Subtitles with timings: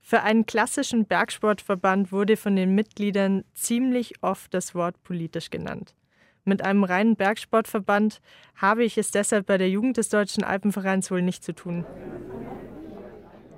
[0.00, 5.96] Für einen klassischen Bergsportverband wurde von den Mitgliedern ziemlich oft das Wort politisch genannt.
[6.44, 8.20] Mit einem reinen Bergsportverband
[8.54, 11.84] habe ich es deshalb bei der Jugend des Deutschen Alpenvereins wohl nicht zu tun.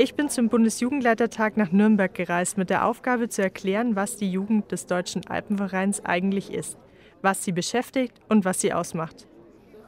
[0.00, 4.70] Ich bin zum Bundesjugendleitertag nach Nürnberg gereist mit der Aufgabe zu erklären, was die Jugend
[4.70, 6.78] des Deutschen Alpenvereins eigentlich ist,
[7.20, 9.26] was sie beschäftigt und was sie ausmacht.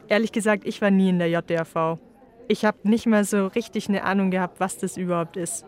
[0.09, 1.97] Ehrlich gesagt, ich war nie in der JDRV.
[2.49, 5.65] Ich habe nicht mal so richtig eine Ahnung gehabt, was das überhaupt ist.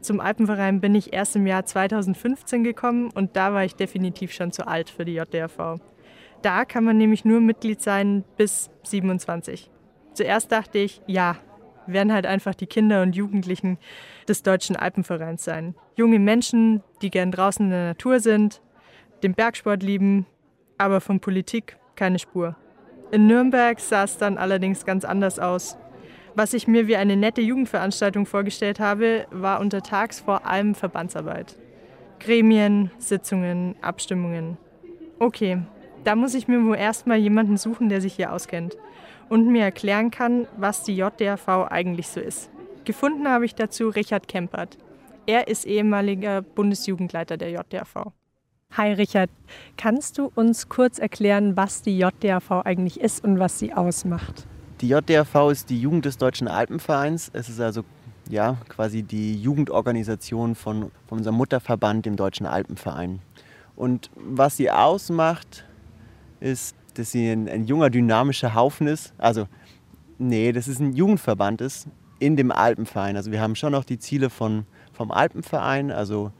[0.00, 4.50] Zum Alpenverein bin ich erst im Jahr 2015 gekommen und da war ich definitiv schon
[4.50, 5.78] zu alt für die JDRV.
[6.42, 9.70] Da kann man nämlich nur Mitglied sein bis 27.
[10.14, 11.36] Zuerst dachte ich, ja,
[11.86, 13.78] werden halt einfach die Kinder und Jugendlichen
[14.28, 15.74] des Deutschen Alpenvereins sein.
[15.96, 18.62] Junge Menschen, die gern draußen in der Natur sind,
[19.22, 20.26] den Bergsport lieben,
[20.78, 22.56] aber von Politik keine Spur.
[23.10, 25.76] In Nürnberg sah es dann allerdings ganz anders aus.
[26.34, 31.56] Was ich mir wie eine nette Jugendveranstaltung vorgestellt habe, war untertags vor allem Verbandsarbeit.
[32.18, 34.56] Gremien, Sitzungen, Abstimmungen.
[35.20, 35.58] Okay,
[36.02, 38.76] da muss ich mir wohl erstmal jemanden suchen, der sich hier auskennt
[39.28, 42.50] und mir erklären kann, was die JDRV eigentlich so ist.
[42.84, 44.76] Gefunden habe ich dazu Richard Kempert.
[45.26, 48.12] Er ist ehemaliger Bundesjugendleiter der JDRV.
[48.72, 49.30] Hi Richard,
[49.76, 54.46] kannst du uns kurz erklären, was die JDRV eigentlich ist und was sie ausmacht?
[54.80, 57.30] Die JDRV ist die Jugend des Deutschen Alpenvereins.
[57.32, 57.84] Es ist also
[58.28, 63.20] ja, quasi die Jugendorganisation von, von unserem Mutterverband, dem Deutschen Alpenverein.
[63.76, 65.64] Und was sie ausmacht,
[66.40, 69.12] ist dass sie ein, ein junger, dynamischer Haufen ist.
[69.18, 69.46] Also,
[70.18, 71.88] nee, dass es ein Jugendverband ist
[72.18, 73.16] in dem Alpenverein.
[73.16, 76.32] Also wir haben schon noch die Ziele von, vom Alpenverein, also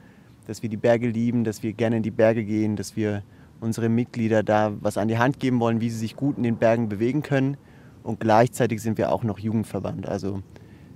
[0.46, 3.22] dass wir die Berge lieben, dass wir gerne in die Berge gehen, dass wir
[3.60, 6.56] unsere Mitglieder da was an die Hand geben wollen, wie sie sich gut in den
[6.56, 7.56] Bergen bewegen können.
[8.02, 10.06] Und gleichzeitig sind wir auch noch Jugendverband.
[10.06, 10.42] Also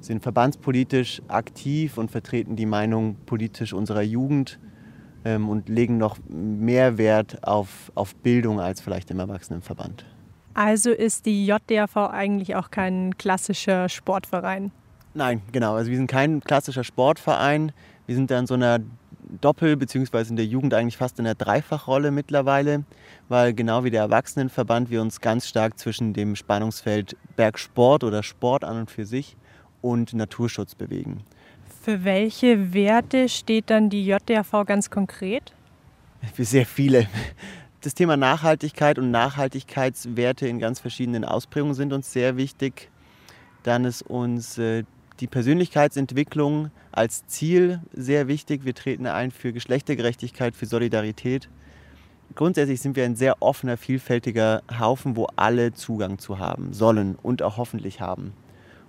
[0.01, 4.59] sind verbandspolitisch aktiv und vertreten die Meinung politisch unserer Jugend
[5.29, 10.07] ähm, und legen noch mehr Wert auf, auf Bildung als vielleicht im Erwachsenenverband.
[10.55, 14.73] Also ist die JDAV eigentlich auch kein klassischer Sportverein?
[15.15, 15.75] Nein, genau.
[15.75, 17.73] Also wir sind kein klassischer Sportverein.
[18.07, 18.81] Wir sind da in so einer
[19.41, 20.31] Doppel- bzw.
[20.31, 22.85] in der Jugend eigentlich fast in der Dreifachrolle mittlerweile,
[23.29, 28.65] weil genau wie der Erwachsenenverband wir uns ganz stark zwischen dem Spannungsfeld Bergsport oder Sport
[28.65, 29.37] an und für sich
[29.83, 31.23] und Naturschutz bewegen.
[31.81, 35.53] Für welche Werte steht dann die JDAV ganz konkret?
[36.35, 37.07] Für sehr viele.
[37.81, 42.91] Das Thema Nachhaltigkeit und Nachhaltigkeitswerte in ganz verschiedenen Ausprägungen sind uns sehr wichtig.
[43.63, 44.83] Dann ist uns äh,
[45.21, 48.65] die Persönlichkeitsentwicklung als Ziel sehr wichtig.
[48.65, 51.49] Wir treten ein für Geschlechtergerechtigkeit, für Solidarität.
[52.35, 57.43] Grundsätzlich sind wir ein sehr offener, vielfältiger Haufen, wo alle Zugang zu haben sollen und
[57.43, 58.33] auch hoffentlich haben.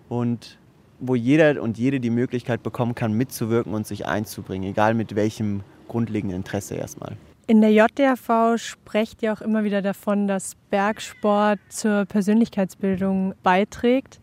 [0.09, 0.57] Und
[0.99, 5.61] wo jeder und jede die Möglichkeit bekommen kann, mitzuwirken und sich einzubringen, egal mit welchem
[5.87, 7.17] grundlegenden Interesse erstmal.
[7.47, 14.19] In der JDRV sprecht ihr auch immer wieder davon, dass Bergsport zur Persönlichkeitsbildung beiträgt.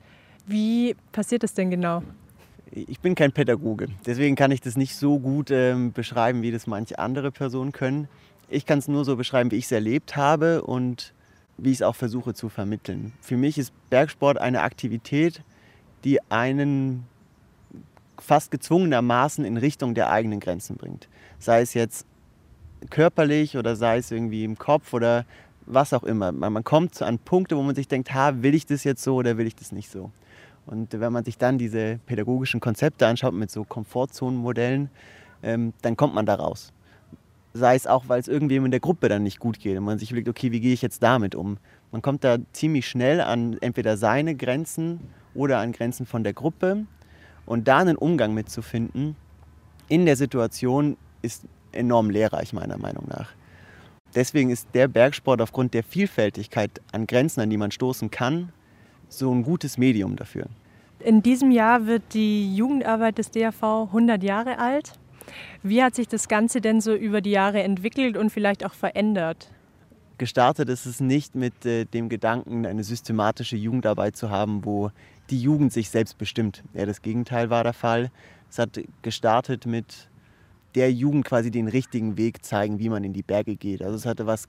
[0.46, 2.02] Wie passiert das denn genau?
[2.70, 6.66] Ich bin kein Pädagoge, deswegen kann ich das nicht so gut äh, beschreiben, wie das
[6.66, 8.06] manche andere Personen können.
[8.48, 11.12] Ich kann es nur so beschreiben, wie ich es erlebt habe und
[11.58, 13.12] wie ich es auch versuche zu vermitteln.
[13.20, 15.42] Für mich ist Bergsport eine Aktivität,
[16.06, 17.04] die einen
[18.16, 21.08] fast gezwungenermaßen in Richtung der eigenen Grenzen bringt.
[21.40, 22.06] Sei es jetzt
[22.90, 25.26] körperlich oder sei es irgendwie im Kopf oder
[25.66, 26.30] was auch immer.
[26.30, 29.36] Man, kommt an Punkte, wo man sich denkt, ha, will ich das jetzt so oder
[29.36, 30.12] will ich das nicht so?
[30.64, 34.90] Und wenn man sich dann diese pädagogischen Konzepte anschaut mit so Komfortzonenmodellen,
[35.42, 36.72] ähm, dann kommt man da raus.
[37.52, 39.98] Sei es auch, weil es irgendwem in der Gruppe dann nicht gut geht und man
[39.98, 41.58] sich überlegt, okay, wie gehe ich jetzt damit um?
[41.90, 45.00] Man kommt da ziemlich schnell an entweder seine Grenzen
[45.36, 46.86] oder an Grenzen von der Gruppe.
[47.44, 49.16] Und da einen Umgang mitzufinden
[49.88, 53.30] in der Situation ist enorm lehrreich, meiner Meinung nach.
[54.14, 58.50] Deswegen ist der Bergsport aufgrund der Vielfältigkeit an Grenzen, an die man stoßen kann,
[59.08, 60.46] so ein gutes Medium dafür.
[61.00, 64.92] In diesem Jahr wird die Jugendarbeit des DAV 100 Jahre alt.
[65.62, 69.50] Wie hat sich das Ganze denn so über die Jahre entwickelt und vielleicht auch verändert?
[70.18, 74.90] Gestartet ist es nicht mit äh, dem Gedanken, eine systematische Jugendarbeit zu haben, wo
[75.28, 76.62] die Jugend sich selbst bestimmt.
[76.72, 78.10] Ja, das Gegenteil war der Fall.
[78.48, 80.08] Es hat gestartet mit
[80.74, 83.82] der Jugend quasi den richtigen Weg zeigen, wie man in die Berge geht.
[83.82, 84.48] Also es hatte was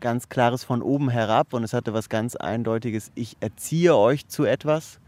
[0.00, 3.12] ganz Klares von oben herab und es hatte was ganz Eindeutiges.
[3.14, 5.00] Ich erziehe euch zu etwas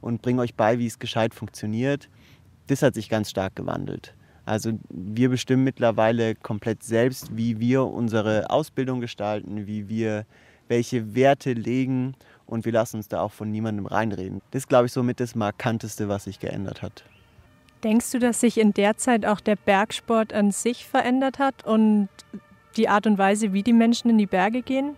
[0.00, 2.08] und bringe euch bei, wie es gescheit funktioniert.
[2.66, 4.14] Das hat sich ganz stark gewandelt.
[4.46, 10.24] Also wir bestimmen mittlerweile komplett selbst, wie wir unsere Ausbildung gestalten, wie wir
[10.68, 12.14] welche Werte legen
[12.46, 14.40] und wir lassen uns da auch von niemandem reinreden.
[14.52, 17.04] Das ist, glaube ich, somit das Markanteste, was sich geändert hat.
[17.82, 22.08] Denkst du, dass sich in der Zeit auch der Bergsport an sich verändert hat und
[22.76, 24.96] die Art und Weise, wie die Menschen in die Berge gehen?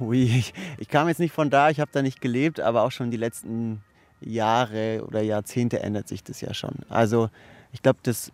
[0.00, 2.90] Ui, ich, ich kam jetzt nicht von da, ich habe da nicht gelebt, aber auch
[2.90, 3.82] schon die letzten
[4.20, 6.74] Jahre oder Jahrzehnte ändert sich das ja schon.
[6.88, 7.30] Also
[7.72, 8.32] ich glaube, das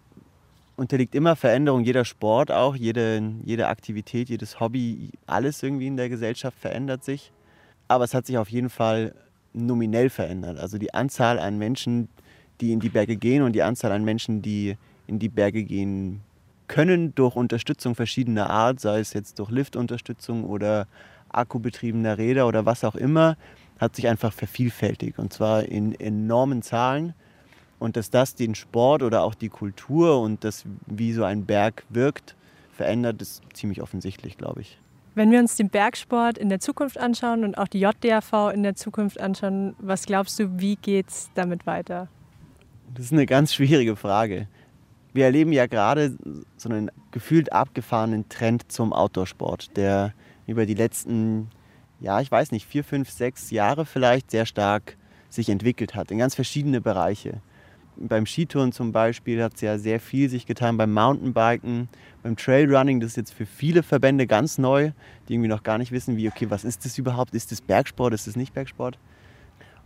[0.76, 6.08] unterliegt immer Veränderung, jeder Sport auch, jede, jede Aktivität, jedes Hobby, alles irgendwie in der
[6.08, 7.32] Gesellschaft verändert sich.
[7.88, 9.14] Aber es hat sich auf jeden Fall
[9.52, 10.58] nominell verändert.
[10.58, 12.08] Also die Anzahl an Menschen,
[12.61, 14.76] die in die Berge gehen und die Anzahl an Menschen, die
[15.06, 16.20] in die Berge gehen
[16.69, 20.87] können durch Unterstützung verschiedener Art, sei es jetzt durch Liftunterstützung oder
[21.31, 23.37] akkubetriebener Räder oder was auch immer,
[23.78, 27.14] hat sich einfach vervielfältigt und zwar in enormen Zahlen.
[27.78, 31.84] Und dass das den Sport oder auch die Kultur und das, wie so ein Berg
[31.90, 32.34] wirkt,
[32.73, 34.78] verändert, ist ziemlich offensichtlich, glaube ich.
[35.14, 38.76] Wenn wir uns den Bergsport in der Zukunft anschauen und auch die JDAV in der
[38.76, 42.08] Zukunft anschauen, was glaubst du, wie geht es damit weiter?
[42.94, 44.46] Das ist eine ganz schwierige Frage.
[45.14, 46.17] Wir erleben ja gerade
[46.58, 50.12] so einen gefühlt abgefahrenen Trend zum Outdoorsport, der
[50.46, 51.49] über die letzten,
[52.00, 54.99] ja, ich weiß nicht, vier, fünf, sechs Jahre vielleicht sehr stark
[55.31, 57.40] sich entwickelt hat, in ganz verschiedene Bereiche
[57.96, 61.88] beim Skitouren zum Beispiel hat es ja sehr viel sich getan, beim Mountainbiken,
[62.22, 64.93] beim Trailrunning, das ist jetzt für viele Verbände ganz neu,
[65.28, 67.34] die irgendwie noch gar nicht wissen, wie, okay, was ist das überhaupt?
[67.34, 68.98] Ist das Bergsport, ist das nicht Bergsport?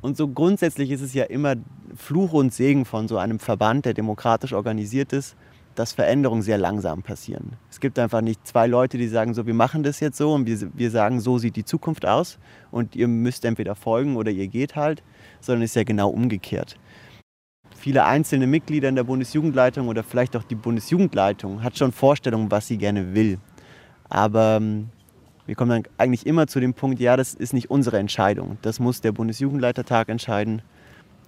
[0.01, 1.57] Und so grundsätzlich ist es ja immer
[1.95, 5.37] Fluch und Segen von so einem Verband, der demokratisch organisiert ist,
[5.75, 7.53] dass Veränderungen sehr langsam passieren.
[7.71, 10.47] Es gibt einfach nicht zwei Leute, die sagen, so, wir machen das jetzt so und
[10.47, 12.39] wir, wir sagen, so sieht die Zukunft aus
[12.71, 15.03] und ihr müsst entweder folgen oder ihr geht halt,
[15.41, 16.77] sondern es ist ja genau umgekehrt
[17.75, 22.67] viele einzelne Mitglieder in der Bundesjugendleitung oder vielleicht auch die Bundesjugendleitung hat schon Vorstellungen, was
[22.67, 23.39] sie gerne will.
[24.09, 24.89] Aber ähm,
[25.47, 28.59] wir kommen dann eigentlich immer zu dem Punkt, ja, das ist nicht unsere Entscheidung.
[28.63, 30.63] Das muss der Bundesjugendleitertag entscheiden.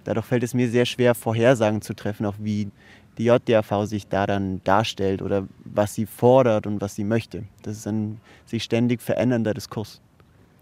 [0.03, 2.69] Dadurch fällt es mir sehr schwer, Vorhersagen zu treffen, auch wie
[3.17, 7.43] die JDAV sich da dann darstellt oder was sie fordert und was sie möchte.
[7.61, 10.01] Das ist ein sich ständig verändernder Diskurs.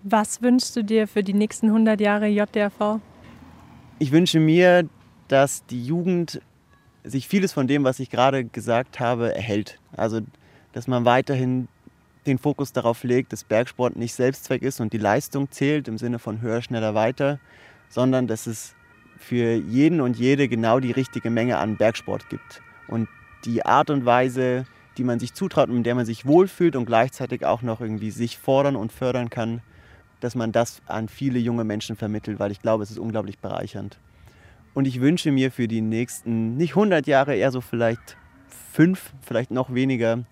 [0.03, 2.99] Was wünschst du dir für die nächsten 100 Jahre JDAV?
[3.99, 4.89] Ich wünsche mir,
[5.31, 6.41] dass die Jugend
[7.05, 9.79] sich vieles von dem, was ich gerade gesagt habe, erhält.
[9.95, 10.19] Also,
[10.73, 11.69] dass man weiterhin
[12.27, 16.19] den Fokus darauf legt, dass Bergsport nicht Selbstzweck ist und die Leistung zählt im Sinne
[16.19, 17.39] von höher, schneller, weiter,
[17.87, 18.75] sondern dass es
[19.17, 22.61] für jeden und jede genau die richtige Menge an Bergsport gibt.
[22.89, 23.07] Und
[23.45, 24.65] die Art und Weise,
[24.97, 28.11] die man sich zutraut und in der man sich wohlfühlt und gleichzeitig auch noch irgendwie
[28.11, 29.61] sich fordern und fördern kann,
[30.19, 33.97] dass man das an viele junge Menschen vermittelt, weil ich glaube, es ist unglaublich bereichernd.
[34.73, 38.17] Und ich wünsche mir für die nächsten, nicht 100 Jahre, eher so vielleicht
[38.71, 40.23] fünf, vielleicht noch weniger,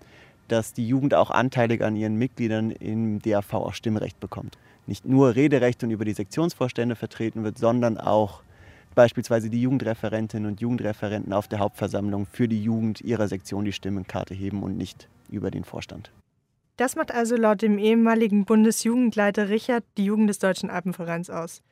[0.48, 4.58] dass die Jugend auch anteilig an ihren Mitgliedern im DAV auch Stimmrecht bekommt.
[4.86, 8.42] Nicht nur Rederecht und über die Sektionsvorstände vertreten wird, sondern auch
[8.94, 14.34] beispielsweise die Jugendreferentinnen und Jugendreferenten auf der Hauptversammlung für die Jugend ihrer Sektion die Stimmenkarte
[14.34, 16.10] heben und nicht über den Vorstand.
[16.76, 21.62] Das macht also laut dem ehemaligen Bundesjugendleiter Richard die Jugend des Deutschen Alpenvereins aus.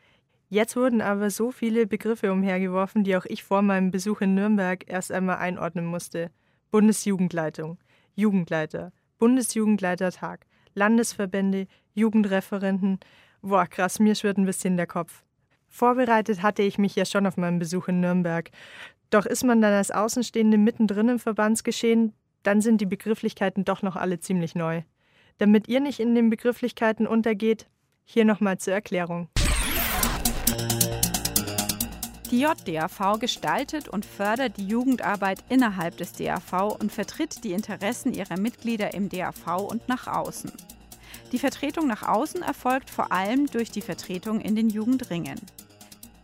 [0.50, 4.84] Jetzt wurden aber so viele Begriffe umhergeworfen, die auch ich vor meinem Besuch in Nürnberg
[4.88, 6.30] erst einmal einordnen musste.
[6.70, 7.78] Bundesjugendleitung,
[8.14, 12.98] Jugendleiter, Bundesjugendleitertag, Landesverbände, Jugendreferenten.
[13.42, 15.22] Boah, krass, mir schwirrt ein bisschen der Kopf.
[15.68, 18.50] Vorbereitet hatte ich mich ja schon auf meinen Besuch in Nürnberg.
[19.10, 23.96] Doch ist man dann als Außenstehende mittendrin im Verbandsgeschehen, dann sind die Begrifflichkeiten doch noch
[23.96, 24.82] alle ziemlich neu.
[25.36, 27.68] Damit ihr nicht in den Begrifflichkeiten untergeht,
[28.04, 29.28] hier nochmal zur Erklärung.
[32.30, 38.38] Die JDAV gestaltet und fördert die Jugendarbeit innerhalb des DAV und vertritt die Interessen ihrer
[38.38, 40.52] Mitglieder im DAV und nach außen.
[41.32, 45.40] Die Vertretung nach außen erfolgt vor allem durch die Vertretung in den Jugendringen.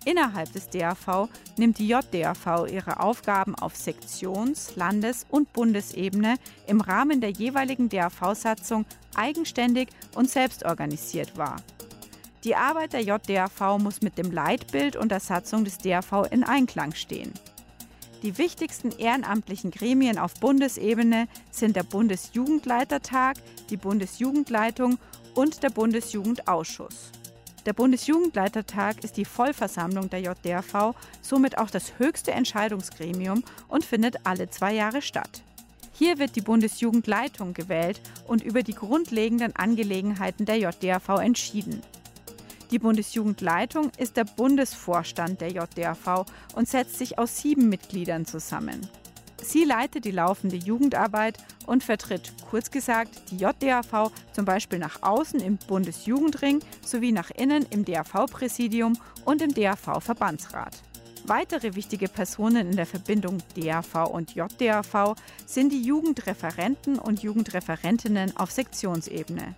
[0.04, 7.22] Innerhalb des DAV nimmt die JDAV ihre Aufgaben auf Sektions-, Landes- und Bundesebene im Rahmen
[7.22, 8.84] der jeweiligen DAV-Satzung
[9.14, 11.56] eigenständig und selbstorganisiert wahr.
[12.44, 16.94] Die Arbeit der JDAV muss mit dem Leitbild und der Satzung des DAV in Einklang
[16.94, 17.32] stehen.
[18.22, 23.38] Die wichtigsten ehrenamtlichen Gremien auf Bundesebene sind der Bundesjugendleitertag,
[23.70, 24.98] die Bundesjugendleitung
[25.34, 27.12] und der Bundesjugendausschuss.
[27.64, 34.50] Der Bundesjugendleitertag ist die Vollversammlung der JDAV, somit auch das höchste Entscheidungsgremium und findet alle
[34.50, 35.42] zwei Jahre statt.
[35.92, 41.80] Hier wird die Bundesjugendleitung gewählt und über die grundlegenden Angelegenheiten der JDAV entschieden.
[42.74, 46.24] Die Bundesjugendleitung ist der Bundesvorstand der JDAV
[46.56, 48.88] und setzt sich aus sieben Mitgliedern zusammen.
[49.40, 55.38] Sie leitet die laufende Jugendarbeit und vertritt, kurz gesagt, die JDAV zum Beispiel nach außen
[55.38, 60.82] im Bundesjugendring sowie nach innen im DAV-Präsidium und im DAV-Verbandsrat.
[61.28, 65.14] Weitere wichtige Personen in der Verbindung DAV und JDAV
[65.46, 69.54] sind die Jugendreferenten und Jugendreferentinnen auf Sektionsebene.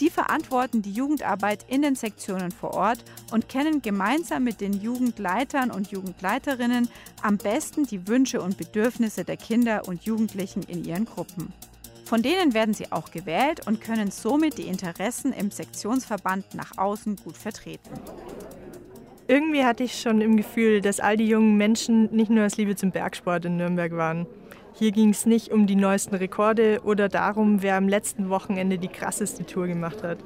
[0.00, 5.70] Sie verantworten die Jugendarbeit in den Sektionen vor Ort und kennen gemeinsam mit den Jugendleitern
[5.70, 6.88] und Jugendleiterinnen
[7.20, 11.52] am besten die Wünsche und Bedürfnisse der Kinder und Jugendlichen in ihren Gruppen.
[12.06, 17.16] Von denen werden sie auch gewählt und können somit die Interessen im Sektionsverband nach außen
[17.16, 17.90] gut vertreten.
[19.28, 22.74] Irgendwie hatte ich schon im Gefühl, dass all die jungen Menschen nicht nur aus Liebe
[22.74, 24.26] zum Bergsport in Nürnberg waren.
[24.74, 28.88] Hier ging es nicht um die neuesten Rekorde oder darum, wer am letzten Wochenende die
[28.88, 30.18] krasseste Tour gemacht hat.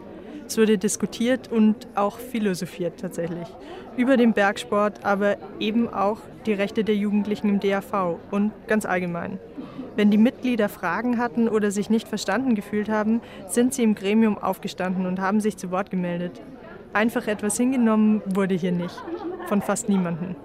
[0.47, 3.49] Es wurde diskutiert und auch philosophiert tatsächlich.
[3.97, 9.39] Über den Bergsport, aber eben auch die Rechte der Jugendlichen im DAV und ganz allgemein.
[9.97, 14.37] Wenn die Mitglieder Fragen hatten oder sich nicht verstanden gefühlt haben, sind sie im Gremium
[14.37, 16.43] aufgestanden und haben sich zu Wort gemeldet.
[16.93, 19.03] Einfach etwas hingenommen wurde hier nicht.
[19.47, 20.37] Von fast niemandem.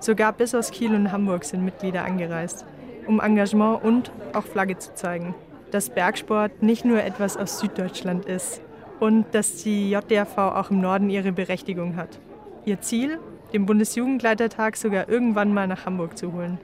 [0.00, 2.66] Sogar bis aus Kiel und Hamburg sind Mitglieder angereist
[3.06, 5.34] um Engagement und auch Flagge zu zeigen.
[5.70, 8.60] Dass Bergsport nicht nur etwas aus Süddeutschland ist
[9.00, 12.18] und dass die JDRV auch im Norden ihre Berechtigung hat.
[12.64, 13.18] Ihr Ziel,
[13.52, 16.58] den Bundesjugendleitertag sogar irgendwann mal nach Hamburg zu holen.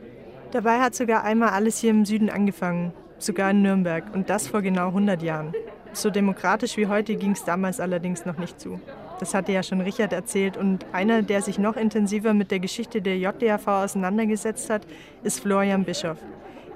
[0.51, 4.63] Dabei hat sogar einmal alles hier im Süden angefangen, sogar in Nürnberg und das vor
[4.63, 5.55] genau 100 Jahren.
[5.93, 8.81] So demokratisch wie heute ging es damals allerdings noch nicht zu.
[9.23, 10.57] Das hatte ja schon Richard erzählt.
[10.57, 14.85] Und einer, der sich noch intensiver mit der Geschichte der JDAV auseinandergesetzt hat,
[15.23, 16.19] ist Florian Bischoff.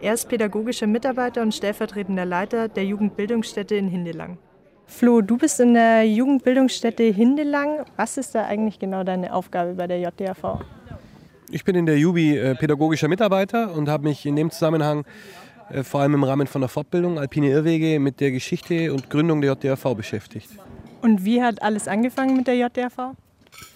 [0.01, 4.39] Er ist pädagogischer Mitarbeiter und stellvertretender Leiter der Jugendbildungsstätte in Hindelang.
[4.87, 7.85] Flo, du bist in der Jugendbildungsstätte Hindelang.
[7.97, 10.61] Was ist da eigentlich genau deine Aufgabe bei der JDAV?
[11.51, 15.05] Ich bin in der Jubi äh, pädagogischer Mitarbeiter und habe mich in dem Zusammenhang
[15.71, 19.41] äh, vor allem im Rahmen von der Fortbildung Alpine Irrwege mit der Geschichte und Gründung
[19.41, 20.49] der JDAV beschäftigt.
[21.01, 23.15] Und wie hat alles angefangen mit der JDRV?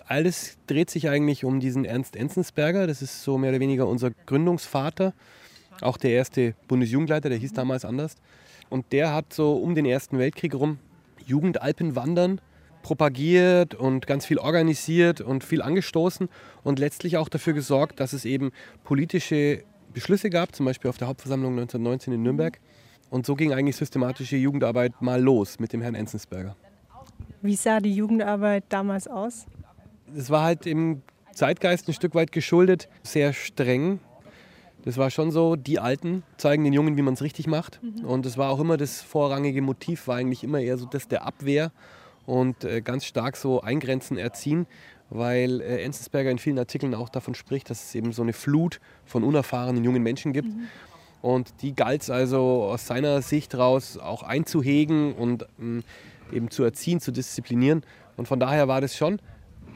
[0.07, 2.87] Alles dreht sich eigentlich um diesen Ernst Enzensberger.
[2.87, 5.15] Das ist so mehr oder weniger unser Gründungsvater.
[5.81, 8.17] Auch der erste Bundesjugendleiter, der hieß damals anders.
[8.69, 10.79] Und der hat so um den Ersten Weltkrieg rum
[11.27, 12.41] Jugendalpenwandern
[12.83, 16.29] propagiert und ganz viel organisiert und viel angestoßen
[16.63, 18.53] und letztlich auch dafür gesorgt, dass es eben
[18.85, 19.63] politische
[19.93, 22.59] Beschlüsse gab, zum Beispiel auf der Hauptversammlung 1919 in Nürnberg.
[23.11, 26.57] Und so ging eigentlich systematische Jugendarbeit mal los mit dem Herrn Enzensberger.
[27.43, 29.47] Wie sah die Jugendarbeit damals aus?
[30.15, 34.01] Es war halt im Zeitgeist ein Stück weit geschuldet, sehr streng.
[34.85, 37.81] Das war schon so, die Alten zeigen den Jungen, wie man es richtig macht.
[37.83, 38.05] Mhm.
[38.05, 41.27] Und es war auch immer das vorrangige Motiv, war eigentlich immer eher so das der
[41.27, 41.71] Abwehr
[42.27, 44.67] und äh, ganz stark so eingrenzen, erziehen,
[45.11, 48.81] weil äh, Enzensberger in vielen Artikeln auch davon spricht, dass es eben so eine Flut
[49.05, 50.49] von unerfahrenen jungen Menschen gibt.
[50.49, 50.69] Mhm.
[51.23, 55.83] Und die galt es also aus seiner Sicht raus auch einzuhegen und mh,
[56.33, 57.83] eben zu erziehen, zu disziplinieren.
[58.17, 59.21] Und von daher war das schon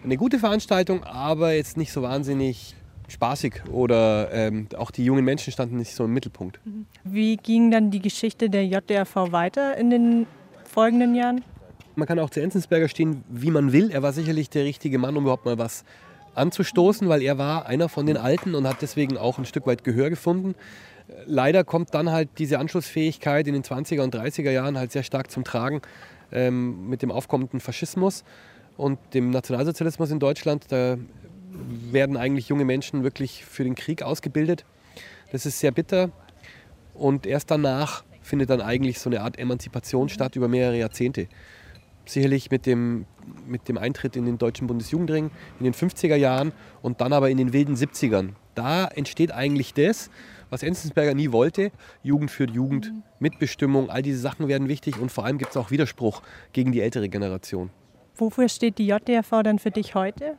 [0.04, 2.74] eine gute Veranstaltung, aber jetzt nicht so wahnsinnig
[3.08, 6.60] spaßig oder ähm, auch die jungen Menschen standen nicht so im Mittelpunkt.
[6.64, 6.86] Mhm.
[7.04, 10.26] Wie ging dann die Geschichte der JDRV weiter in den
[10.64, 11.44] folgenden Jahren?
[11.96, 13.90] Man kann auch zu Enzensberger stehen, wie man will.
[13.90, 15.84] Er war sicherlich der richtige Mann, um überhaupt mal was
[16.34, 19.84] anzustoßen, weil er war einer von den Alten und hat deswegen auch ein Stück weit
[19.84, 20.54] Gehör gefunden.
[21.26, 25.30] Leider kommt dann halt diese Anschlussfähigkeit in den 20er und 30er Jahren halt sehr stark
[25.30, 25.82] zum Tragen
[26.32, 28.24] ähm, mit dem aufkommenden Faschismus
[28.76, 30.66] und dem Nationalsozialismus in Deutschland.
[30.68, 30.98] Da
[31.90, 34.64] werden eigentlich junge Menschen wirklich für den Krieg ausgebildet.
[35.32, 36.10] Das ist sehr bitter.
[36.94, 41.28] Und erst danach findet dann eigentlich so eine Art Emanzipation statt über mehrere Jahrzehnte.
[42.06, 43.06] Sicherlich mit dem,
[43.46, 46.52] mit dem Eintritt in den Deutschen Bundesjugendring in den 50er Jahren
[46.82, 48.30] und dann aber in den wilden 70ern.
[48.54, 50.10] Da entsteht eigentlich das,
[50.54, 51.72] was Enzensberger nie wollte.
[52.04, 55.72] Jugend führt Jugend, Mitbestimmung, all diese Sachen werden wichtig und vor allem gibt es auch
[55.72, 57.70] Widerspruch gegen die ältere Generation.
[58.14, 60.36] Wofür steht die JDRV dann für dich heute?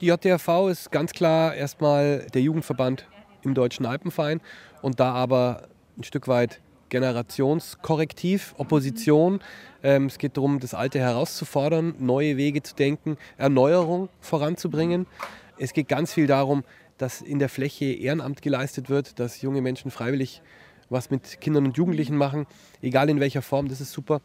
[0.00, 3.06] Die JDRV ist ganz klar erstmal der Jugendverband
[3.42, 4.40] im Deutschen Alpenverein
[4.82, 9.40] und da aber ein Stück weit Generationskorrektiv, Opposition.
[9.84, 15.06] Ähm, es geht darum, das Alte herauszufordern, neue Wege zu denken, Erneuerung voranzubringen.
[15.56, 16.64] Es geht ganz viel darum,
[16.98, 20.42] dass in der Fläche Ehrenamt geleistet wird, dass junge Menschen freiwillig
[20.88, 22.46] was mit Kindern und Jugendlichen machen,
[22.80, 24.20] egal in welcher Form, das ist super.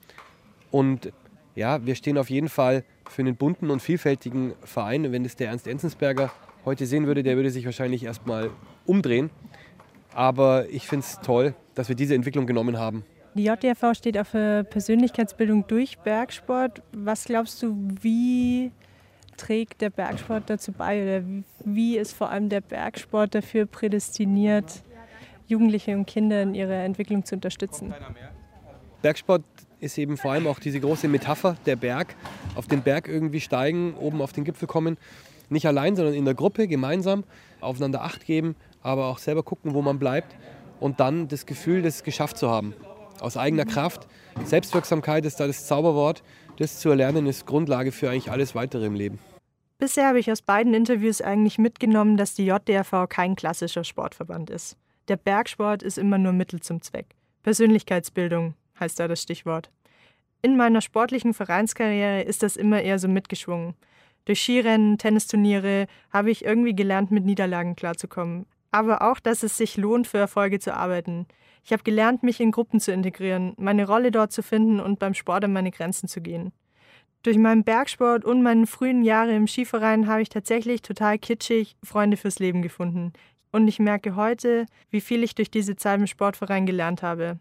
[0.70, 1.12] Und
[1.56, 5.12] ja, wir stehen auf jeden Fall für einen bunten und vielfältigen Verein.
[5.12, 6.32] Wenn das der Ernst Enzensberger
[6.64, 8.52] heute sehen würde, der würde sich wahrscheinlich erstmal
[8.86, 9.30] umdrehen.
[10.14, 13.04] Aber ich finde es toll, dass wir diese Entwicklung genommen haben.
[13.34, 16.82] Die JDRV steht auf Persönlichkeitsbildung durch Bergsport.
[16.92, 18.72] Was glaubst du, wie
[19.42, 21.26] trägt der Bergsport dazu bei oder
[21.66, 24.84] wie ist vor allem der Bergsport dafür prädestiniert,
[25.48, 27.94] Jugendliche und Kinder in ihrer Entwicklung zu unterstützen?
[29.02, 29.44] Bergsport
[29.80, 32.16] ist eben vor allem auch diese große Metapher, der Berg,
[32.56, 34.98] auf den Berg irgendwie steigen, oben auf den Gipfel kommen.
[35.50, 37.24] Nicht allein, sondern in der Gruppe, gemeinsam,
[37.62, 40.36] aufeinander Acht geben, aber auch selber gucken, wo man bleibt
[40.80, 42.76] und dann das Gefühl, das geschafft zu haben.
[43.20, 44.08] Aus eigener Kraft.
[44.46, 46.22] Selbstwirksamkeit ist da das Zauberwort.
[46.58, 49.20] Das zu erlernen ist Grundlage für eigentlich alles weitere im Leben.
[49.82, 54.78] Bisher habe ich aus beiden Interviews eigentlich mitgenommen, dass die JDRV kein klassischer Sportverband ist.
[55.08, 57.16] Der Bergsport ist immer nur Mittel zum Zweck.
[57.42, 59.72] Persönlichkeitsbildung heißt da das Stichwort.
[60.44, 63.74] In meiner sportlichen Vereinskarriere ist das immer eher so mitgeschwungen.
[64.26, 69.78] Durch Skirennen, Tennisturniere habe ich irgendwie gelernt, mit Niederlagen klarzukommen aber auch, dass es sich
[69.78, 71.28] lohnt, für Erfolge zu arbeiten.
[71.64, 75.14] Ich habe gelernt, mich in Gruppen zu integrieren, meine Rolle dort zu finden und beim
[75.14, 76.52] Sport an meine Grenzen zu gehen.
[77.24, 82.18] Durch meinen Bergsport und meine frühen Jahre im Skiverein habe ich tatsächlich total kitschig Freunde
[82.18, 83.14] fürs Leben gefunden.
[83.52, 87.40] Und ich merke heute, wie viel ich durch diese Zeit im Sportverein gelernt habe.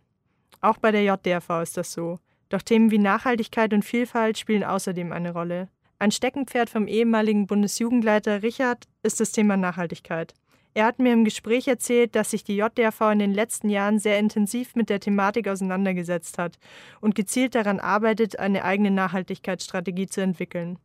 [0.60, 2.18] Auch bei der JDRV ist das so.
[2.50, 5.68] Doch Themen wie Nachhaltigkeit und Vielfalt spielen außerdem eine Rolle.
[5.98, 10.34] Ein Steckenpferd vom ehemaligen Bundesjugendleiter Richard ist das Thema Nachhaltigkeit.
[10.72, 14.18] Er hat mir im Gespräch erzählt, dass sich die JDRV in den letzten Jahren sehr
[14.18, 16.58] intensiv mit der Thematik auseinandergesetzt hat
[17.00, 20.78] und gezielt daran arbeitet, eine eigene Nachhaltigkeitsstrategie zu entwickeln.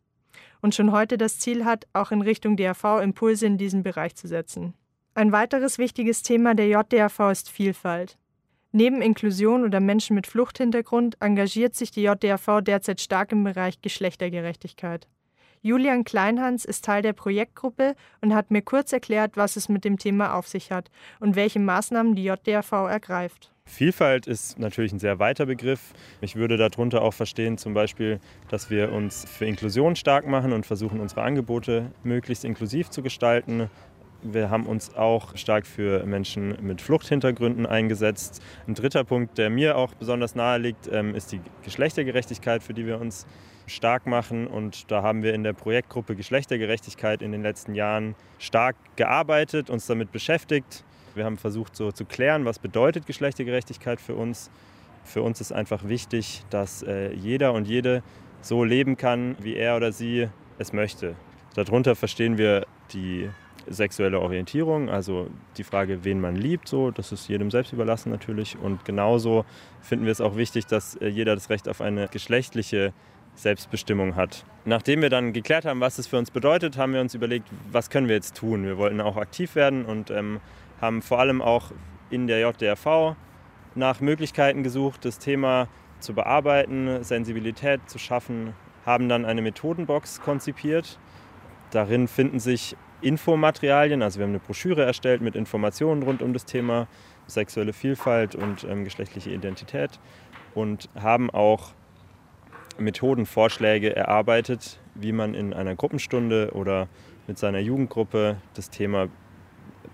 [0.61, 4.27] Und schon heute das Ziel hat, auch in Richtung DRV Impulse in diesem Bereich zu
[4.27, 4.73] setzen.
[5.13, 8.17] Ein weiteres wichtiges Thema der JDRV ist Vielfalt.
[8.71, 15.07] Neben Inklusion oder Menschen mit Fluchthintergrund engagiert sich die JDRV derzeit stark im Bereich Geschlechtergerechtigkeit.
[15.61, 19.97] Julian Kleinhans ist Teil der Projektgruppe und hat mir kurz erklärt, was es mit dem
[19.97, 23.51] Thema auf sich hat und welche Maßnahmen die JDRV ergreift.
[23.67, 25.93] Vielfalt ist natürlich ein sehr weiter Begriff.
[26.21, 30.67] Ich würde darunter auch verstehen, zum Beispiel, dass wir uns für Inklusion stark machen und
[30.67, 33.69] versuchen, unsere Angebote möglichst inklusiv zu gestalten.
[34.21, 38.41] Wir haben uns auch stark für Menschen mit Fluchthintergründen eingesetzt.
[38.67, 42.85] Ein dritter Punkt, der mir auch besonders nahe liegt, ähm, ist die Geschlechtergerechtigkeit, für die
[42.85, 43.25] wir uns
[43.67, 44.47] stark machen.
[44.47, 49.85] Und da haben wir in der Projektgruppe Geschlechtergerechtigkeit in den letzten Jahren stark gearbeitet, uns
[49.87, 50.83] damit beschäftigt.
[51.15, 54.51] Wir haben versucht so zu klären, was bedeutet Geschlechtergerechtigkeit für uns.
[55.03, 58.03] Für uns ist einfach wichtig, dass äh, jeder und jede
[58.41, 61.15] so leben kann, wie er oder sie es möchte.
[61.55, 63.29] Darunter verstehen wir die
[63.67, 68.57] sexuelle Orientierung, also die Frage, wen man liebt, so, das ist jedem selbst überlassen natürlich.
[68.57, 69.45] Und genauso
[69.81, 72.93] finden wir es auch wichtig, dass äh, jeder das Recht auf eine geschlechtliche
[73.35, 74.45] Selbstbestimmung hat.
[74.65, 77.89] Nachdem wir dann geklärt haben, was es für uns bedeutet, haben wir uns überlegt, was
[77.89, 78.63] können wir jetzt tun.
[78.63, 80.39] Wir wollten auch aktiv werden und ähm,
[80.81, 81.71] haben vor allem auch
[82.09, 83.15] in der JDRV
[83.75, 85.67] nach Möglichkeiten gesucht, das Thema
[85.99, 88.53] zu bearbeiten, Sensibilität zu schaffen,
[88.85, 90.99] haben dann eine Methodenbox konzipiert.
[91.71, 96.45] Darin finden sich Infomaterialien, also wir haben eine Broschüre erstellt mit Informationen rund um das
[96.45, 96.87] Thema
[97.27, 99.99] sexuelle Vielfalt und ähm, geschlechtliche Identität
[100.53, 101.73] und haben auch
[102.77, 106.87] Methodenvorschläge erarbeitet, wie man in einer Gruppenstunde oder
[107.27, 109.07] mit seiner Jugendgruppe das Thema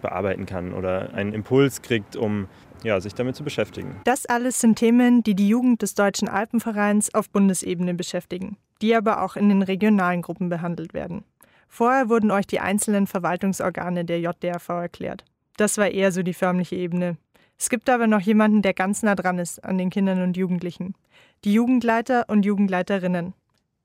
[0.02, 2.48] bearbeiten kann oder einen Impuls kriegt, um
[2.84, 4.02] ja, sich damit zu beschäftigen.
[4.06, 9.22] Das alles sind Themen, die die Jugend des Deutschen Alpenvereins auf Bundesebene beschäftigen, die aber
[9.22, 11.24] auch in den regionalen Gruppen behandelt werden.
[11.68, 15.24] Vorher wurden euch die einzelnen Verwaltungsorgane der JDRV erklärt.
[15.58, 17.18] Das war eher so die förmliche Ebene.
[17.58, 20.96] Es gibt aber noch jemanden, der ganz nah dran ist an den Kindern und Jugendlichen.
[21.44, 23.34] Die Jugendleiter und Jugendleiterinnen.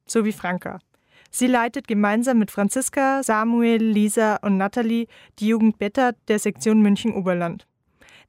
[0.06, 0.78] So wie Franka.
[1.30, 5.06] Sie leitet gemeinsam mit Franziska, Samuel, Lisa und Nathalie
[5.38, 7.66] die Jugend Beta der Sektion München-Oberland.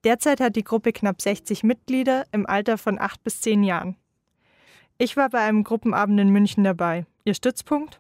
[0.06, 3.98] Derzeit hat die Gruppe knapp 60 Mitglieder im Alter von 8 bis 10 Jahren.
[4.98, 7.06] Ich war bei einem Gruppenabend in München dabei.
[7.26, 8.00] Ihr Stützpunkt?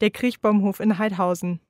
[0.00, 1.60] Der Kriechbaumhof in Heidhausen.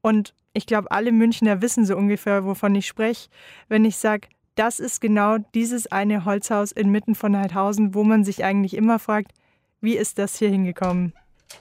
[0.00, 3.30] Und ich glaube, alle Münchner wissen so ungefähr, wovon ich spreche,
[3.68, 8.44] wenn ich sage, das ist genau dieses eine Holzhaus inmitten von Heidhausen, wo man sich
[8.44, 9.32] eigentlich immer fragt,
[9.80, 11.12] wie ist das hier hingekommen?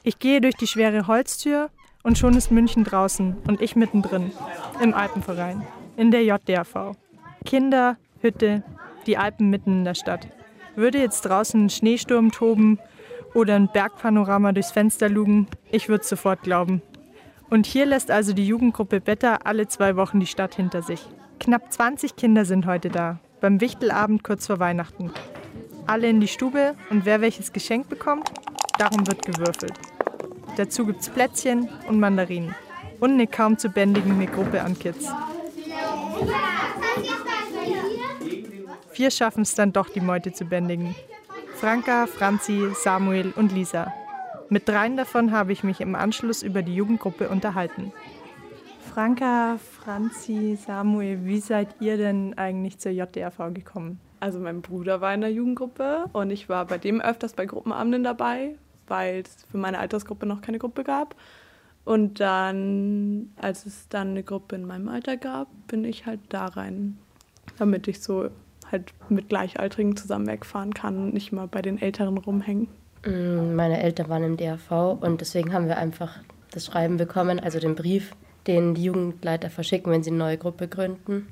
[0.03, 1.69] Ich gehe durch die schwere Holztür
[2.03, 4.31] und schon ist München draußen und ich mittendrin,
[4.81, 5.65] im Alpenverein,
[5.97, 6.95] in der JDRV.
[7.45, 8.63] Kinder, Hütte,
[9.05, 10.27] die Alpen mitten in der Stadt.
[10.75, 12.79] Würde jetzt draußen ein Schneesturm toben
[13.33, 16.81] oder ein Bergpanorama durchs Fenster lugen, ich würde sofort glauben.
[17.51, 21.05] Und hier lässt also die Jugendgruppe Beta alle zwei Wochen die Stadt hinter sich.
[21.37, 25.11] Knapp 20 Kinder sind heute da, beim Wichtelabend kurz vor Weihnachten.
[25.85, 28.31] Alle in die Stube und wer welches Geschenk bekommt,
[28.79, 29.73] darum wird gewürfelt.
[30.55, 32.55] Dazu gibt's Plätzchen und Mandarinen
[33.01, 35.11] und eine kaum zu bändigende Gruppe an Kids.
[38.91, 40.95] Vier schaffen es dann doch, die Meute zu bändigen.
[41.55, 43.93] Franka, Franzi, Samuel und Lisa.
[44.51, 47.93] Mit dreien davon habe ich mich im Anschluss über die Jugendgruppe unterhalten.
[48.93, 54.01] Franka, Franzi, Samuel, wie seid ihr denn eigentlich zur JDRV gekommen?
[54.19, 58.03] Also mein Bruder war in der Jugendgruppe und ich war bei dem öfters bei Gruppenabenden
[58.03, 61.15] dabei, weil es für meine Altersgruppe noch keine Gruppe gab.
[61.85, 66.47] Und dann, als es dann eine Gruppe in meinem Alter gab, bin ich halt da
[66.47, 66.97] rein,
[67.57, 68.27] damit ich so
[68.69, 72.67] halt mit Gleichaltrigen zusammen wegfahren kann und nicht mal bei den Älteren rumhängen.
[73.05, 76.19] Mm, meine Eltern waren im DRV und deswegen haben wir einfach
[76.51, 78.13] das Schreiben bekommen, also den Brief,
[78.47, 81.27] den die Jugendleiter verschicken, wenn sie eine neue Gruppe gründen.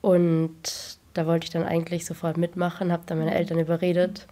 [0.00, 4.26] Und da wollte ich dann eigentlich sofort mitmachen, habe dann meine Eltern überredet,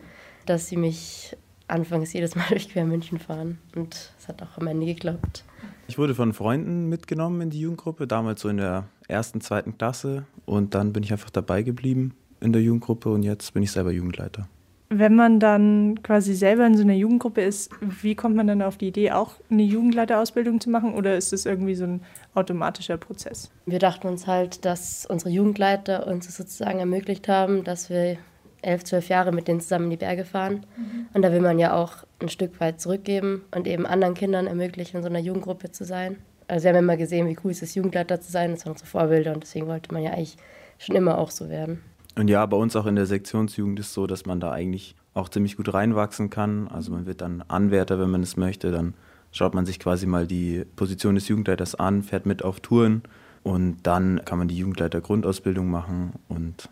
[0.46, 1.36] dass sie mich
[1.68, 3.58] anfangs jedes Mal durch Quermünchen fahren.
[3.74, 5.44] Und es hat auch am Ende geklappt.
[5.88, 10.24] Ich wurde von Freunden mitgenommen in die Jugendgruppe, damals so in der ersten, zweiten Klasse.
[10.44, 13.92] Und dann bin ich einfach dabei geblieben in der Jugendgruppe und jetzt bin ich selber
[13.92, 14.48] Jugendleiter.
[14.94, 18.76] Wenn man dann quasi selber in so einer Jugendgruppe ist, wie kommt man dann auf
[18.76, 22.02] die Idee, auch eine Jugendleiterausbildung zu machen oder ist es irgendwie so ein
[22.34, 23.50] automatischer Prozess?
[23.64, 28.18] Wir dachten uns halt, dass unsere Jugendleiter uns sozusagen ermöglicht haben, dass wir
[28.60, 30.66] elf, zwölf Jahre mit denen zusammen in die Berge fahren.
[30.76, 31.06] Mhm.
[31.14, 34.98] Und da will man ja auch ein Stück weit zurückgeben und eben anderen Kindern ermöglichen,
[34.98, 36.18] in so einer Jugendgruppe zu sein.
[36.48, 38.50] Also wir haben immer gesehen, wie cool es ist, Jugendleiter zu sein.
[38.52, 40.36] Das waren unsere Vorbilder und deswegen wollte man ja eigentlich
[40.78, 41.82] schon immer auch so werden.
[42.14, 44.94] Und ja, bei uns auch in der Sektionsjugend ist es so, dass man da eigentlich
[45.14, 46.68] auch ziemlich gut reinwachsen kann.
[46.68, 48.70] Also man wird dann Anwärter, wenn man es möchte.
[48.70, 48.94] Dann
[49.30, 53.02] schaut man sich quasi mal die Position des Jugendleiters an, fährt mit auf Touren
[53.42, 56.68] und dann kann man die Jugendleiter-Grundausbildung machen und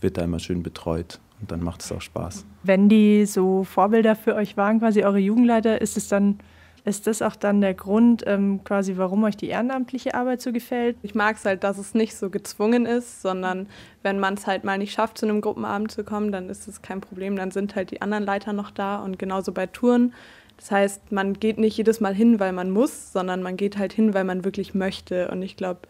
[0.00, 2.44] wird da immer schön betreut und dann macht es auch Spaß.
[2.62, 6.38] Wenn die so Vorbilder für euch waren, quasi eure Jugendleiter, ist es dann
[6.84, 10.96] ist das auch dann der Grund, ähm, quasi, warum euch die ehrenamtliche Arbeit so gefällt?
[11.02, 13.68] Ich mag es halt, dass es nicht so gezwungen ist, sondern
[14.02, 16.82] wenn man es halt mal nicht schafft, zu einem Gruppenabend zu kommen, dann ist es
[16.82, 17.36] kein Problem.
[17.36, 20.14] Dann sind halt die anderen Leiter noch da und genauso bei Touren.
[20.56, 23.92] Das heißt, man geht nicht jedes Mal hin, weil man muss, sondern man geht halt
[23.92, 25.30] hin, weil man wirklich möchte.
[25.30, 25.80] Und ich glaube,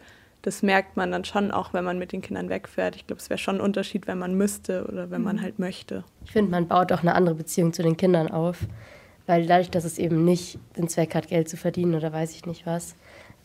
[0.41, 2.95] das merkt man dann schon auch, wenn man mit den Kindern wegfährt.
[2.95, 5.41] Ich glaube, es wäre schon ein Unterschied, wenn man müsste oder wenn man mhm.
[5.41, 6.03] halt möchte.
[6.25, 8.59] Ich finde, man baut auch eine andere Beziehung zu den Kindern auf.
[9.31, 12.45] Weil dadurch, dass es eben nicht den Zweck hat, Geld zu verdienen oder weiß ich
[12.45, 12.95] nicht was,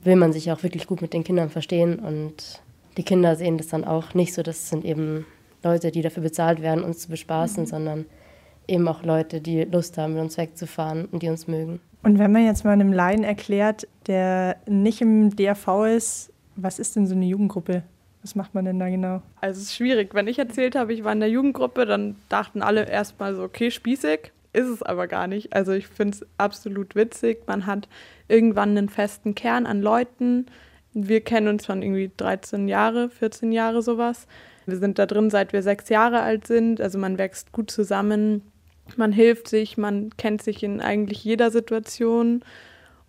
[0.03, 2.01] will man sich auch wirklich gut mit den Kindern verstehen.
[2.01, 2.61] Und
[2.97, 5.27] die Kinder sehen das dann auch nicht so, das sind eben
[5.63, 7.67] Leute, die dafür bezahlt werden, uns zu bespaßen, mhm.
[7.69, 8.05] sondern
[8.67, 11.79] eben auch Leute, die Lust haben, mit uns wegzufahren und die uns mögen.
[12.03, 16.97] Und wenn man jetzt mal einem Laien erklärt, der nicht im DRV ist, was ist
[16.97, 17.85] denn so eine Jugendgruppe?
[18.23, 19.23] Was macht man denn da genau?
[19.41, 20.17] Also es ist schwierig.
[20.17, 23.71] Wenn ich erzählt habe, ich war in der Jugendgruppe, dann dachten alle erstmal so, okay,
[23.71, 25.53] spießig ist es aber gar nicht.
[25.53, 27.47] Also ich finde es absolut witzig.
[27.47, 27.89] Man hat
[28.27, 30.47] irgendwann einen festen Kern an Leuten.
[30.95, 34.27] Wir kennen uns schon irgendwie 13 Jahre, 14 Jahre sowas.
[34.65, 36.81] Wir sind da drin, seit wir sechs Jahre alt sind.
[36.81, 38.43] Also man wächst gut zusammen.
[38.97, 42.43] Man hilft sich, man kennt sich in eigentlich jeder Situation.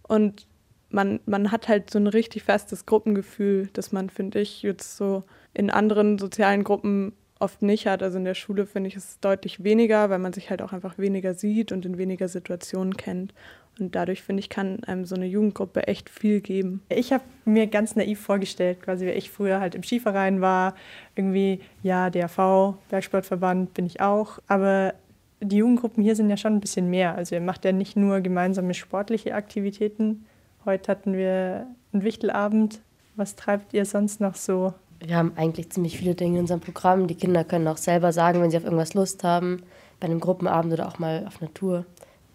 [0.01, 0.47] Und
[0.89, 5.23] man, man hat halt so ein richtig festes Gruppengefühl, das man, finde ich, jetzt so
[5.53, 8.04] in anderen sozialen Gruppen oft nicht hat.
[8.04, 10.97] Also in der Schule finde ich es deutlich weniger, weil man sich halt auch einfach
[10.97, 13.34] weniger sieht und in weniger Situationen kennt.
[13.80, 16.82] Und dadurch, finde ich, kann einem so eine Jugendgruppe echt viel geben.
[16.89, 20.76] Ich habe mir ganz naiv vorgestellt, quasi wie ich früher halt im Skiverein war.
[21.15, 24.39] Irgendwie, ja, DRV, Bergsportverband bin ich auch.
[24.47, 24.93] Aber
[25.41, 27.15] die Jugendgruppen hier sind ja schon ein bisschen mehr.
[27.15, 30.26] Also ihr macht ja nicht nur gemeinsame sportliche Aktivitäten.
[30.65, 32.82] Heute hatten wir einen Wichtelabend.
[33.15, 37.07] Was treibt ihr sonst noch so Wir haben eigentlich ziemlich viele Dinge in unserem Programm.
[37.07, 39.63] Die Kinder können auch selber sagen, wenn sie auf irgendwas Lust haben,
[39.99, 41.86] bei einem Gruppenabend oder auch mal auf Natur.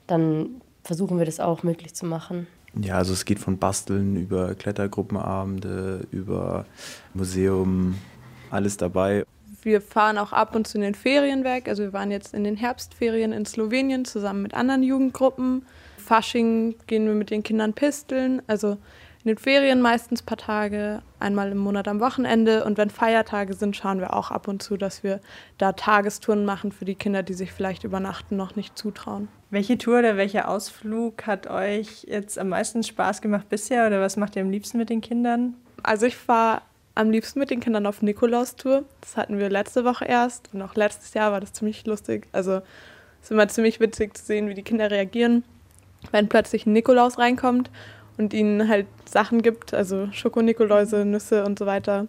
[0.07, 2.47] Dann versuchen wir das auch möglich zu machen.
[2.81, 6.65] Ja, also es geht von Basteln über Klettergruppenabende, über
[7.13, 7.99] Museum,
[8.51, 9.25] alles dabei.
[9.63, 11.69] Wir fahren auch ab und zu in den Ferien weg.
[11.69, 15.67] Also wir waren jetzt in den Herbstferien in Slowenien zusammen mit anderen Jugendgruppen.
[15.99, 18.43] Fasching gehen wir mit den Kindern pisteln.
[18.47, 18.79] Also
[19.25, 22.65] in den Ferien meistens ein paar Tage, einmal im Monat am Wochenende.
[22.65, 25.21] Und wenn Feiertage sind, schauen wir auch ab und zu, dass wir
[25.59, 29.29] da Tagestouren machen für die Kinder, die sich vielleicht übernachten noch nicht zutrauen.
[29.51, 34.17] Welche Tour oder welcher Ausflug hat euch jetzt am meisten Spaß gemacht bisher oder was
[34.17, 35.55] macht ihr am liebsten mit den Kindern?
[35.85, 36.63] Also ich fahre
[36.97, 38.85] am liebsten mit den Kindern auf Nikolaustour.
[39.03, 42.27] Das hatten wir letzte Woche erst und auch letztes Jahr war das ziemlich lustig.
[42.33, 45.45] Also es ist immer ziemlich witzig zu sehen, wie die Kinder reagieren,
[46.11, 47.71] wenn plötzlich ein Nikolaus reinkommt
[48.23, 52.07] und ihnen halt Sachen gibt, also Schokonikoläuse, Nüsse und so weiter.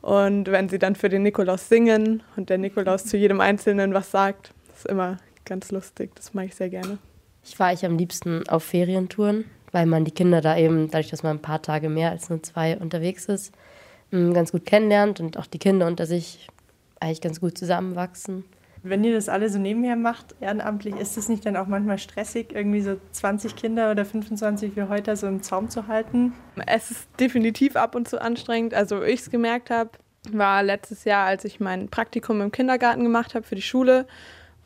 [0.00, 4.10] Und wenn sie dann für den Nikolaus singen und der Nikolaus zu jedem Einzelnen was
[4.10, 6.10] sagt, ist immer ganz lustig.
[6.16, 6.98] Das mache ich sehr gerne.
[7.44, 11.22] Ich fahre ich am liebsten auf Ferientouren, weil man die Kinder da eben, dadurch, dass
[11.22, 13.52] man ein paar Tage mehr als nur zwei unterwegs ist,
[14.10, 16.48] mm, ganz gut kennenlernt und auch die Kinder unter sich
[16.98, 18.44] eigentlich ganz gut zusammenwachsen.
[18.84, 22.52] Wenn ihr das alle so nebenher macht, ehrenamtlich, ist es nicht dann auch manchmal stressig,
[22.52, 26.32] irgendwie so 20 Kinder oder 25 wie heute so im Zaum zu halten?
[26.66, 28.74] Es ist definitiv ab und zu anstrengend.
[28.74, 29.90] Also, ich es gemerkt habe,
[30.32, 34.06] war letztes Jahr, als ich mein Praktikum im Kindergarten gemacht habe für die Schule,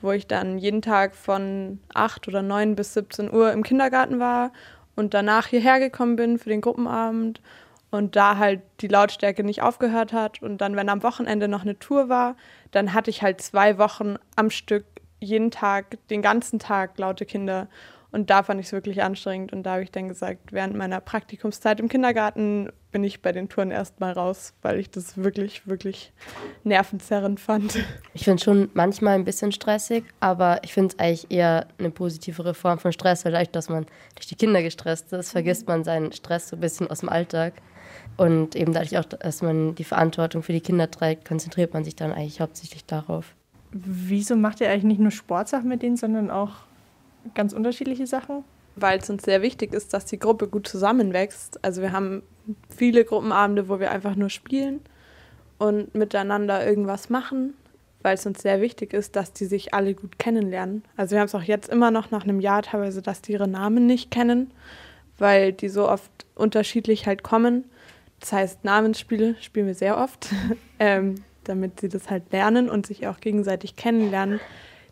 [0.00, 4.52] wo ich dann jeden Tag von 8 oder 9 bis 17 Uhr im Kindergarten war
[4.94, 7.40] und danach hierher gekommen bin für den Gruppenabend
[7.96, 10.42] und da halt die Lautstärke nicht aufgehört hat.
[10.42, 12.36] Und dann, wenn am Wochenende noch eine Tour war,
[12.70, 14.84] dann hatte ich halt zwei Wochen am Stück
[15.18, 17.68] jeden Tag, den ganzen Tag laute Kinder.
[18.12, 19.52] Und da fand ich es wirklich anstrengend.
[19.52, 23.50] Und da habe ich dann gesagt, während meiner Praktikumszeit im Kindergarten bin ich bei den
[23.50, 26.14] Touren erstmal raus, weil ich das wirklich, wirklich
[26.64, 27.76] nervenzerrend fand.
[28.14, 31.90] Ich finde es schon manchmal ein bisschen stressig, aber ich finde es eigentlich eher eine
[31.90, 35.84] positivere Form von Stress, weil dadurch, dass man durch die Kinder gestresst ist, vergisst man
[35.84, 37.52] seinen Stress so ein bisschen aus dem Alltag.
[38.16, 41.96] Und eben dadurch auch, dass man die Verantwortung für die Kinder trägt, konzentriert man sich
[41.96, 43.34] dann eigentlich hauptsächlich darauf.
[43.72, 46.52] Wieso macht ihr eigentlich nicht nur Sportsachen mit denen, sondern auch
[47.34, 48.42] ganz unterschiedliche Sachen?
[48.74, 51.62] Weil es uns sehr wichtig ist, dass die Gruppe gut zusammenwächst.
[51.62, 52.22] Also wir haben
[52.74, 54.80] viele Gruppenabende, wo wir einfach nur spielen
[55.58, 57.54] und miteinander irgendwas machen,
[58.02, 60.84] weil es uns sehr wichtig ist, dass die sich alle gut kennenlernen.
[60.96, 63.48] Also wir haben es auch jetzt immer noch nach einem Jahr teilweise, dass die ihre
[63.48, 64.50] Namen nicht kennen,
[65.18, 67.64] weil die so oft unterschiedlich halt kommen.
[68.20, 70.28] Das heißt, Namensspiele spielen wir sehr oft,
[70.78, 74.40] ähm, damit sie das halt lernen und sich auch gegenseitig kennenlernen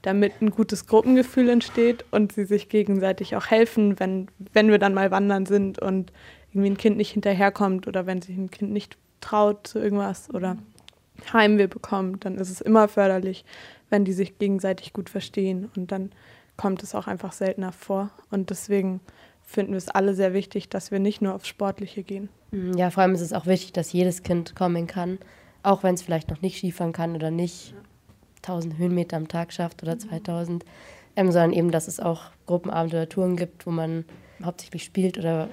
[0.04, 4.92] damit ein gutes Gruppengefühl entsteht und sie sich gegenseitig auch helfen, wenn, wenn wir dann
[4.92, 6.12] mal wandern sind und
[6.54, 10.56] irgendwie ein Kind nicht hinterherkommt oder wenn sich ein Kind nicht traut zu irgendwas oder
[11.32, 13.44] Heimweh bekommt, dann ist es immer förderlich,
[13.90, 16.10] wenn die sich gegenseitig gut verstehen und dann
[16.56, 18.10] kommt es auch einfach seltener vor.
[18.30, 19.00] Und deswegen
[19.42, 22.28] finden wir es alle sehr wichtig, dass wir nicht nur aufs Sportliche gehen.
[22.76, 25.18] Ja, vor allem ist es auch wichtig, dass jedes Kind kommen kann,
[25.62, 27.74] auch wenn es vielleicht noch nicht Skifahren kann oder nicht
[28.42, 30.64] 1000 Höhenmeter am Tag schafft oder 2000,
[31.16, 34.04] ähm, sondern eben, dass es auch Gruppenabende oder Touren gibt, wo man
[34.42, 35.48] hauptsächlich spielt oder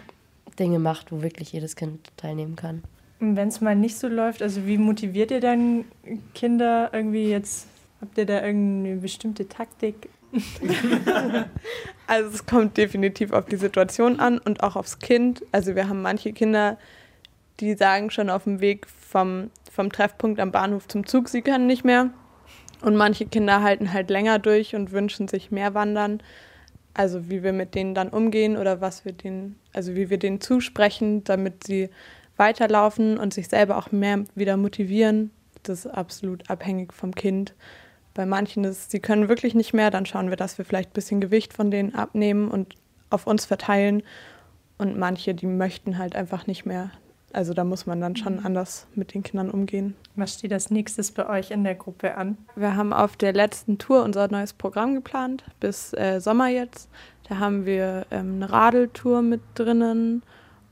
[0.61, 2.83] Dinge macht, wo wirklich jedes Kind teilnehmen kann.
[3.19, 5.85] Wenn es mal nicht so läuft, also wie motiviert ihr dann
[6.33, 7.67] Kinder irgendwie jetzt?
[7.99, 10.09] Habt ihr da irgendeine bestimmte Taktik?
[12.07, 15.43] also es kommt definitiv auf die Situation an und auch aufs Kind.
[15.51, 16.77] Also wir haben manche Kinder,
[17.59, 21.67] die sagen schon auf dem Weg vom, vom Treffpunkt am Bahnhof zum Zug, sie können
[21.67, 22.11] nicht mehr.
[22.81, 26.21] Und manche Kinder halten halt länger durch und wünschen sich mehr Wandern.
[26.93, 30.41] Also wie wir mit denen dann umgehen oder was wir denen, also wie wir denen
[30.41, 31.89] zusprechen, damit sie
[32.37, 35.31] weiterlaufen und sich selber auch mehr wieder motivieren.
[35.63, 37.53] Das ist absolut abhängig vom Kind.
[38.13, 40.93] Bei manchen ist, sie können wirklich nicht mehr, dann schauen wir, dass wir vielleicht ein
[40.93, 42.75] bisschen Gewicht von denen abnehmen und
[43.09, 44.03] auf uns verteilen.
[44.77, 46.91] Und manche, die möchten halt einfach nicht mehr.
[47.33, 48.45] Also da muss man dann schon mhm.
[48.45, 49.95] anders mit den Kindern umgehen.
[50.15, 52.37] Was steht als nächstes bei euch in der Gruppe an?
[52.55, 56.89] Wir haben auf der letzten Tour unser neues Programm geplant, bis äh, Sommer jetzt.
[57.27, 60.23] Da haben wir ähm, eine Radeltour mit drinnen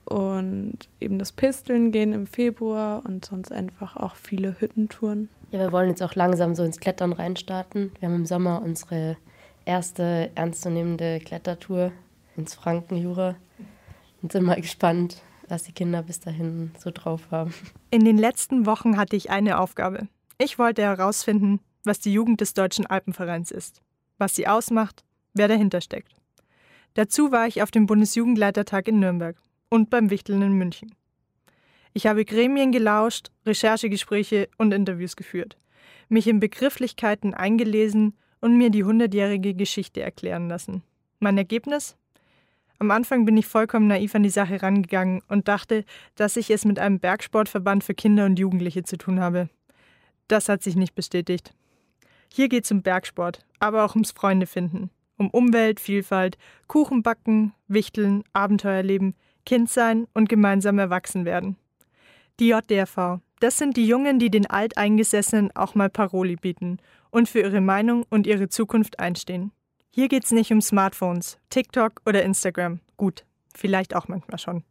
[0.05, 5.29] und eben das Pisteln gehen im Februar und sonst einfach auch viele Hüttentouren.
[5.51, 7.91] Ja, wir wollen jetzt auch langsam so ins Klettern reinstarten.
[7.99, 9.17] Wir haben im Sommer unsere
[9.65, 11.91] erste ernstzunehmende Klettertour
[12.35, 13.35] ins Frankenjura
[14.21, 17.53] und sind mal gespannt, was die Kinder bis dahin so drauf haben.
[17.91, 20.07] In den letzten Wochen hatte ich eine Aufgabe.
[20.37, 23.81] Ich wollte herausfinden, was die Jugend des Deutschen Alpenvereins ist,
[24.17, 26.15] was sie ausmacht, wer dahinter steckt.
[26.93, 29.37] Dazu war ich auf dem Bundesjugendleitertag in Nürnberg
[29.69, 30.95] und beim Wichteln in München.
[31.93, 35.57] Ich habe Gremien gelauscht, Recherchegespräche und Interviews geführt,
[36.07, 40.83] mich in Begrifflichkeiten eingelesen und mir die hundertjährige Geschichte erklären lassen.
[41.19, 41.97] Mein Ergebnis?
[42.81, 45.83] Am Anfang bin ich vollkommen naiv an die Sache rangegangen und dachte,
[46.15, 49.49] dass ich es mit einem Bergsportverband für Kinder und Jugendliche zu tun habe.
[50.29, 51.53] Das hat sich nicht bestätigt.
[52.31, 56.37] Hier geht es um Bergsport, aber auch ums Freundefinden, um Umwelt, Vielfalt,
[56.67, 59.13] Kuchenbacken, Wichteln, Abenteuerleben,
[59.45, 61.57] Kind sein und gemeinsam erwachsen werden.
[62.39, 66.77] Die JDRV, das sind die Jungen, die den Alteingesessenen auch mal Paroli bieten
[67.09, 69.51] und für ihre Meinung und ihre Zukunft einstehen.
[69.91, 72.79] Hier geht es nicht um Smartphones, TikTok oder Instagram.
[72.97, 73.25] Gut,
[73.55, 74.63] vielleicht auch manchmal schon.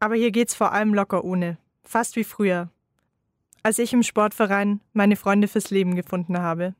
[0.00, 1.58] Aber hier geht es vor allem locker ohne.
[1.84, 2.70] Fast wie früher.
[3.62, 6.74] Als ich im Sportverein meine Freunde fürs Leben gefunden habe.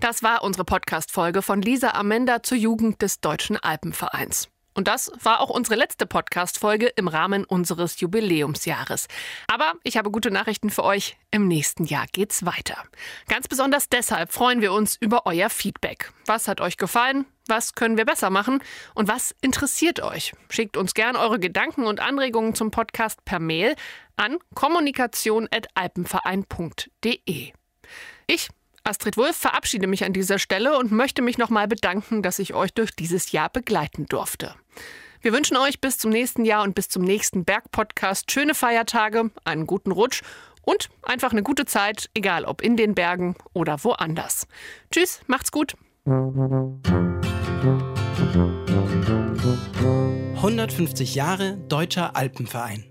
[0.00, 4.50] Das war unsere Podcast-Folge von Lisa Amenda zur Jugend des Deutschen Alpenvereins.
[4.76, 9.08] Und das war auch unsere letzte Podcast-Folge im Rahmen unseres Jubiläumsjahres.
[9.48, 11.16] Aber ich habe gute Nachrichten für euch.
[11.30, 12.84] Im nächsten Jahr geht's weiter.
[13.26, 16.12] Ganz besonders deshalb freuen wir uns über euer Feedback.
[16.26, 17.24] Was hat euch gefallen?
[17.48, 18.62] Was können wir besser machen?
[18.94, 20.34] Und was interessiert euch?
[20.50, 23.76] Schickt uns gern eure Gedanken und Anregungen zum Podcast per Mail
[24.16, 27.52] an kommunikation.alpenverein.de.
[28.26, 28.50] Ich
[28.86, 32.72] Astrid Wulff verabschiede mich an dieser Stelle und möchte mich nochmal bedanken, dass ich euch
[32.72, 34.54] durch dieses Jahr begleiten durfte.
[35.20, 39.66] Wir wünschen euch bis zum nächsten Jahr und bis zum nächsten Bergpodcast schöne Feiertage, einen
[39.66, 40.22] guten Rutsch
[40.62, 44.46] und einfach eine gute Zeit, egal ob in den Bergen oder woanders.
[44.92, 45.74] Tschüss, macht's gut.
[50.36, 52.84] 150 Jahre Deutscher Alpenverein.